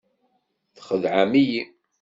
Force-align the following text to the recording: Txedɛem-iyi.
Txedɛem-iyi. 0.75 1.61